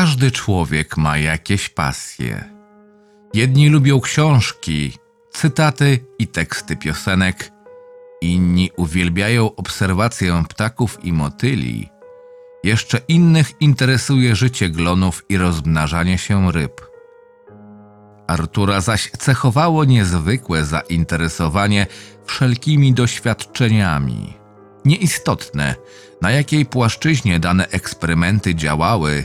[0.00, 2.44] Każdy człowiek ma jakieś pasje.
[3.34, 4.92] Jedni lubią książki,
[5.32, 7.50] cytaty i teksty piosenek,
[8.20, 11.88] inni uwielbiają obserwację ptaków i motyli,
[12.64, 16.80] jeszcze innych interesuje życie glonów i rozmnażanie się ryb.
[18.26, 21.86] Artura zaś cechowało niezwykłe zainteresowanie
[22.26, 24.34] wszelkimi doświadczeniami.
[24.84, 25.74] Nieistotne,
[26.22, 29.24] na jakiej płaszczyźnie dane eksperymenty działały,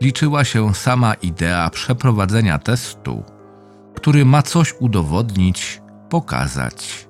[0.00, 3.24] liczyła się sama idea przeprowadzenia testu,
[3.94, 7.08] który ma coś udowodnić, pokazać.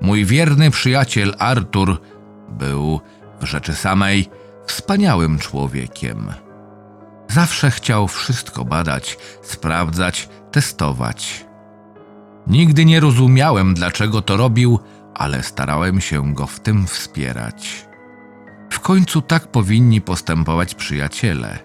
[0.00, 2.00] Mój wierny przyjaciel Artur
[2.48, 3.00] był
[3.40, 4.28] w rzeczy samej
[4.66, 6.32] wspaniałym człowiekiem.
[7.28, 11.46] Zawsze chciał wszystko badać, sprawdzać, testować.
[12.46, 14.78] Nigdy nie rozumiałem, dlaczego to robił,
[15.14, 17.91] ale starałem się go w tym wspierać.
[18.72, 21.58] W końcu tak powinni postępować przyjaciele.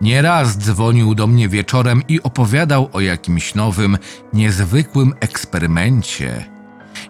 [0.00, 3.98] Nieraz dzwonił do mnie wieczorem i opowiadał o jakimś nowym,
[4.32, 6.44] niezwykłym eksperymencie,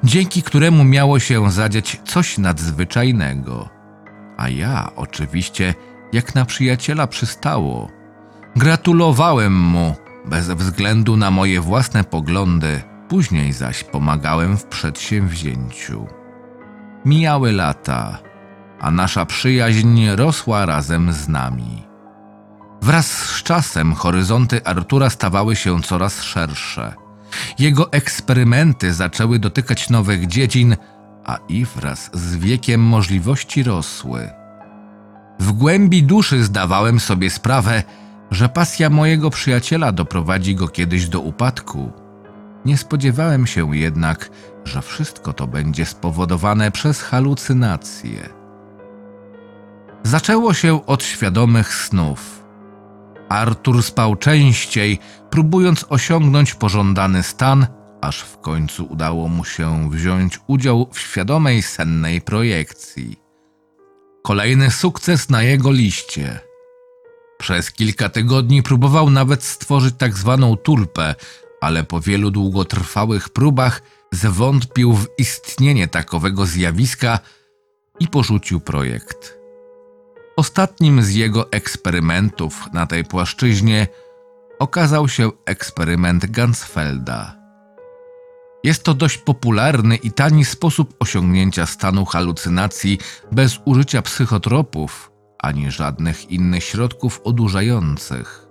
[0.04, 3.68] dzięki któremu miało się zadziać coś nadzwyczajnego.
[4.36, 5.74] A ja oczywiście,
[6.12, 7.88] jak na przyjaciela przystało,
[8.56, 16.06] gratulowałem mu bez względu na moje własne poglądy, później zaś pomagałem w przedsięwzięciu.
[17.04, 18.18] Mijały lata,
[18.84, 21.82] a nasza przyjaźń rosła razem z nami.
[22.82, 26.94] Wraz z czasem horyzonty Artura stawały się coraz szersze.
[27.58, 30.76] Jego eksperymenty zaczęły dotykać nowych dziedzin,
[31.24, 34.30] a i wraz z wiekiem możliwości rosły.
[35.40, 37.82] W głębi duszy zdawałem sobie sprawę,
[38.30, 41.92] że pasja mojego przyjaciela doprowadzi go kiedyś do upadku.
[42.64, 44.30] Nie spodziewałem się jednak,
[44.64, 48.43] że wszystko to będzie spowodowane przez halucynacje.
[50.06, 52.44] Zaczęło się od świadomych snów.
[53.28, 54.98] Artur spał częściej,
[55.30, 57.66] próbując osiągnąć pożądany stan,
[58.00, 63.16] aż w końcu udało mu się wziąć udział w świadomej sennej projekcji.
[64.22, 66.40] Kolejny sukces na jego liście.
[67.38, 71.14] Przez kilka tygodni próbował nawet stworzyć tak zwaną tulpę,
[71.60, 73.82] ale po wielu długotrwałych próbach
[74.12, 77.18] zwątpił w istnienie takowego zjawiska
[78.00, 79.43] i porzucił projekt.
[80.36, 83.86] Ostatnim z jego eksperymentów na tej płaszczyźnie
[84.58, 87.36] okazał się eksperyment Gansfelda.
[88.64, 92.98] Jest to dość popularny i tani sposób osiągnięcia stanu halucynacji
[93.32, 98.46] bez użycia psychotropów ani żadnych innych środków odurzających.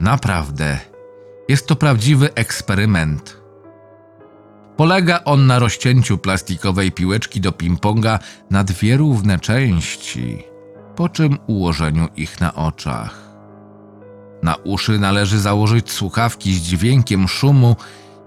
[0.00, 0.78] Naprawdę,
[1.48, 3.40] jest to prawdziwy eksperyment.
[4.78, 8.18] Polega on na rozcięciu plastikowej piłeczki do ping-ponga
[8.50, 10.44] na dwie równe części,
[10.96, 13.18] po czym ułożeniu ich na oczach.
[14.42, 17.76] Na uszy należy założyć słuchawki z dźwiękiem szumu,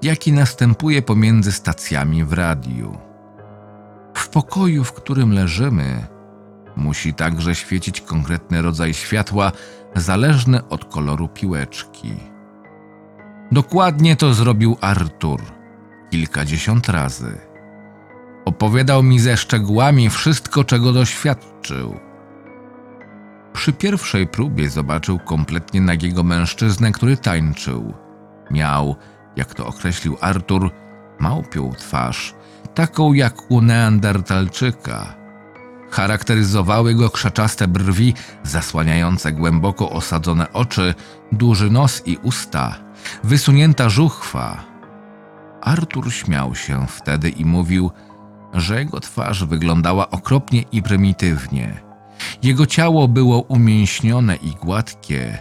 [0.01, 2.97] jaki następuje pomiędzy stacjami w radiu.
[4.13, 6.07] W pokoju, w którym leżymy,
[6.75, 9.51] musi także świecić konkretny rodzaj światła,
[9.95, 12.13] zależny od koloru piłeczki.
[13.51, 15.60] Dokładnie to zrobił Artur
[16.11, 17.37] kilkadziesiąt razy.
[18.45, 21.99] Opowiadał mi ze szczegółami wszystko, czego doświadczył.
[23.53, 27.93] Przy pierwszej próbie zobaczył kompletnie nagiego mężczyznę, który tańczył.
[28.51, 28.95] Miał,
[29.35, 30.71] jak to określił Artur,
[31.19, 32.35] małpią twarz,
[32.73, 35.15] taką jak u neandertalczyka.
[35.91, 40.93] Charakteryzowały go krzaczaste brwi, zasłaniające głęboko osadzone oczy,
[41.31, 42.75] duży nos i usta,
[43.23, 44.70] wysunięta żuchwa.
[45.61, 47.91] Artur śmiał się wtedy i mówił,
[48.53, 51.81] że jego twarz wyglądała okropnie i prymitywnie.
[52.43, 55.37] Jego ciało było umięśnione i gładkie,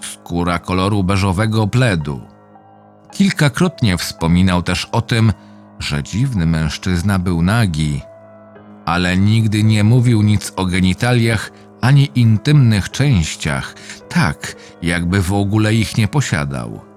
[0.00, 2.20] skóra koloru beżowego pledu.
[3.12, 5.32] Kilkakrotnie wspominał też o tym,
[5.78, 8.00] że dziwny mężczyzna był nagi,
[8.84, 11.50] ale nigdy nie mówił nic o genitaliach
[11.80, 13.74] ani intymnych częściach,
[14.08, 16.89] tak jakby w ogóle ich nie posiadał.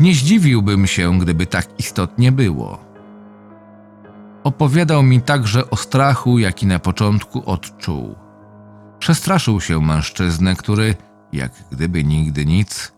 [0.00, 2.84] Nie zdziwiłbym się, gdyby tak istotnie było.
[4.44, 8.14] Opowiadał mi także o strachu, jaki na początku odczuł.
[8.98, 10.94] Przestraszył się mężczyznę, który,
[11.32, 12.92] jak gdyby nigdy nic,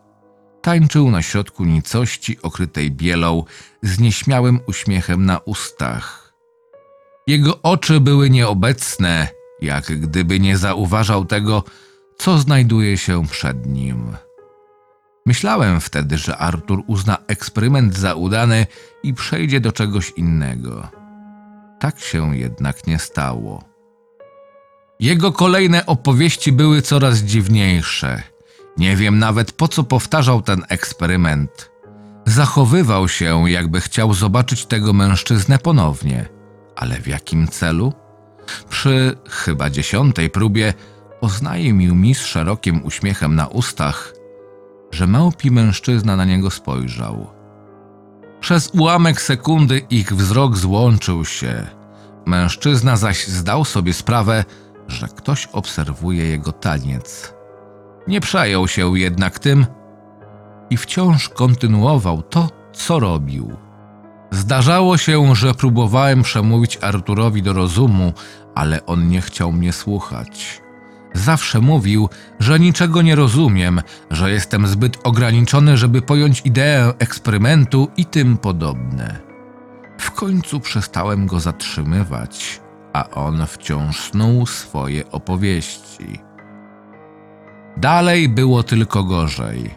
[0.62, 3.44] tańczył na środku nicości okrytej bielą
[3.82, 6.34] z nieśmiałym uśmiechem na ustach.
[7.26, 9.28] Jego oczy były nieobecne,
[9.60, 11.64] jak gdyby nie zauważał tego,
[12.18, 14.16] co znajduje się przed nim.
[15.26, 18.66] Myślałem wtedy, że Artur uzna eksperyment za udany
[19.02, 20.88] i przejdzie do czegoś innego.
[21.80, 23.64] Tak się jednak nie stało.
[25.00, 28.22] Jego kolejne opowieści były coraz dziwniejsze.
[28.76, 31.70] Nie wiem nawet po co powtarzał ten eksperyment.
[32.26, 36.28] Zachowywał się, jakby chciał zobaczyć tego mężczyznę ponownie.
[36.76, 37.92] Ale w jakim celu?
[38.68, 40.74] Przy chyba dziesiątej próbie
[41.20, 44.14] oznajmił mi z szerokim uśmiechem na ustach,
[44.92, 47.26] że małpi mężczyzna na niego spojrzał.
[48.40, 51.66] Przez ułamek sekundy ich wzrok złączył się.
[52.26, 54.44] Mężczyzna zaś zdał sobie sprawę,
[54.88, 57.34] że ktoś obserwuje jego taniec.
[58.08, 59.66] Nie przejął się jednak tym
[60.70, 63.56] i wciąż kontynuował to, co robił.
[64.30, 68.12] Zdarzało się, że próbowałem przemówić Arturowi do rozumu,
[68.54, 70.62] ale on nie chciał mnie słuchać.
[71.14, 72.08] Zawsze mówił,
[72.40, 79.18] że niczego nie rozumiem, że jestem zbyt ograniczony, żeby pojąć ideę eksperymentu i tym podobne.
[79.98, 82.60] W końcu przestałem go zatrzymywać,
[82.92, 86.18] a on wciąż snuł swoje opowieści.
[87.76, 89.74] Dalej było tylko gorzej.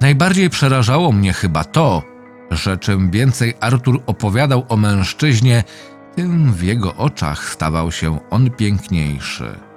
[0.00, 2.02] Najbardziej przerażało mnie chyba to,
[2.50, 5.64] że czym więcej Artur opowiadał o mężczyźnie,
[6.16, 9.71] tym w jego oczach stawał się on piękniejszy.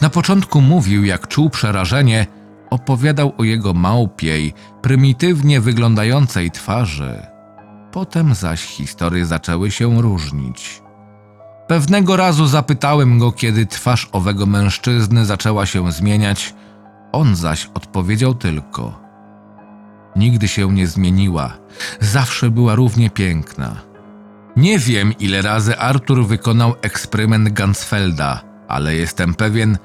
[0.00, 2.26] Na początku mówił, jak czuł przerażenie,
[2.70, 7.22] opowiadał o jego małpiej, prymitywnie wyglądającej twarzy.
[7.92, 10.82] Potem zaś historie zaczęły się różnić.
[11.66, 16.54] Pewnego razu zapytałem go, kiedy twarz owego mężczyzny zaczęła się zmieniać,
[17.12, 19.00] on zaś odpowiedział tylko:
[20.16, 21.52] Nigdy się nie zmieniła,
[22.00, 23.76] zawsze była równie piękna.
[24.56, 29.78] Nie wiem, ile razy Artur wykonał eksperyment Gansfelda, ale jestem pewien,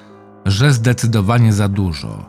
[0.46, 2.26] że zdecydowanie za dużo.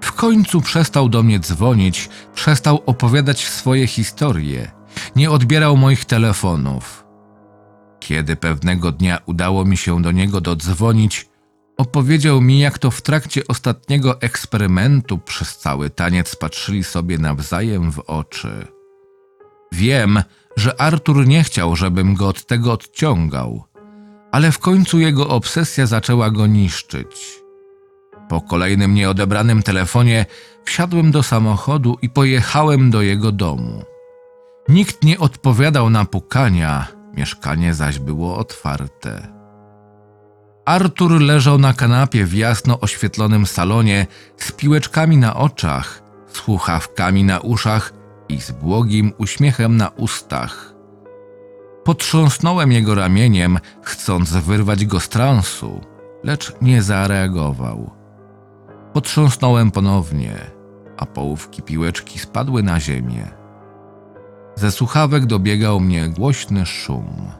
[0.00, 4.70] W końcu przestał do mnie dzwonić, przestał opowiadać swoje historie,
[5.16, 7.04] nie odbierał moich telefonów.
[8.00, 11.28] Kiedy pewnego dnia udało mi się do niego dodzwonić,
[11.76, 17.98] opowiedział mi, jak to w trakcie ostatniego eksperymentu przez cały taniec patrzyli sobie nawzajem w
[17.98, 18.66] oczy.
[19.72, 20.22] Wiem,
[20.56, 23.64] że Artur nie chciał, żebym go od tego odciągał,
[24.32, 27.40] ale w końcu jego obsesja zaczęła go niszczyć.
[28.28, 30.26] Po kolejnym nieodebranym telefonie
[30.64, 33.82] wsiadłem do samochodu i pojechałem do jego domu.
[34.68, 39.28] Nikt nie odpowiadał na pukania, mieszkanie zaś było otwarte.
[40.64, 46.02] Artur leżał na kanapie w jasno oświetlonym salonie z piłeczkami na oczach,
[46.32, 47.92] słuchawkami na uszach
[48.28, 50.77] i z błogim uśmiechem na ustach.
[51.88, 55.80] Potrząsnąłem jego ramieniem, chcąc wyrwać go z transu,
[56.24, 57.90] lecz nie zareagował.
[58.92, 60.34] Potrząsnąłem ponownie,
[60.96, 63.28] a połówki piłeczki spadły na ziemię.
[64.54, 67.30] Ze słuchawek dobiegał mnie głośny szum.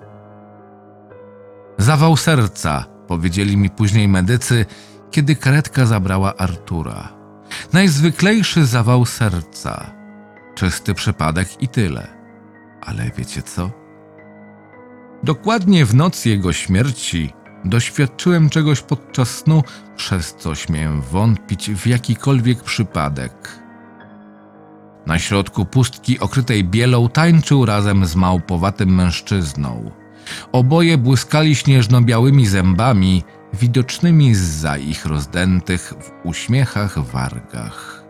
[1.79, 4.67] Zawał serca, powiedzieli mi później medycy,
[5.11, 7.09] kiedy karetka zabrała Artura.
[7.73, 9.91] Najzwyklejszy zawał serca.
[10.55, 12.07] Czysty przypadek i tyle.
[12.81, 13.88] Ale wiecie co?
[15.23, 17.33] Dokładnie w noc jego śmierci
[17.65, 19.63] doświadczyłem czegoś podczas snu,
[19.97, 23.59] przez co śmiem wątpić w jakikolwiek przypadek.
[25.07, 29.91] Na środku pustki okrytej bielą tańczył razem z małpowatym mężczyzną.
[30.53, 38.05] Oboje błyskali śnieżno-białymi zębami, widocznymi zza ich rozdętych w uśmiechach wargach.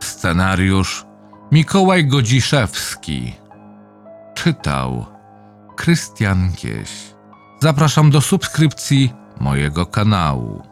[0.00, 1.07] Scenariusz
[1.52, 3.34] Mikołaj Godziszewski
[4.34, 5.06] Czytał
[5.76, 6.90] Krystian Kieś
[7.60, 10.67] Zapraszam do subskrypcji mojego kanału.